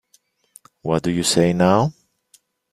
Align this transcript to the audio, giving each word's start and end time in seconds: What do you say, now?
What 0.81 1.03
do 1.03 1.11
you 1.11 1.21
say, 1.21 1.53
now? 1.53 1.93